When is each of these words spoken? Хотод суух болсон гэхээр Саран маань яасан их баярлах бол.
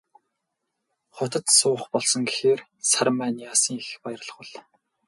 Хотод 1.15 1.45
суух 1.59 1.81
болсон 1.93 2.21
гэхээр 2.29 2.59
Саран 2.89 3.15
маань 3.19 3.41
яасан 3.49 3.75
их 3.81 3.87
баярлах 4.03 4.35
бол. 4.39 4.49